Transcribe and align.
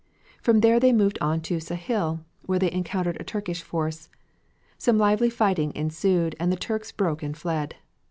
From 0.41 0.61
there 0.61 0.79
they 0.79 0.91
moved 0.93 1.19
on 1.21 1.41
Sahil, 1.41 2.21
where 2.47 2.57
they 2.57 2.71
encountered 2.71 3.17
a 3.19 3.23
Turkish 3.23 3.61
force. 3.61 4.09
Some 4.79 4.97
lively 4.97 5.29
fighting 5.29 5.71
ensued 5.75 6.35
and 6.39 6.51
the 6.51 6.55
Turks 6.55 6.91
broke 6.91 7.21
and 7.21 7.37
fled. 7.37 7.75